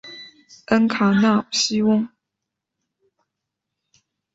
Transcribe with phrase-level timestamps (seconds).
[0.69, 2.09] 恩卡纳西翁。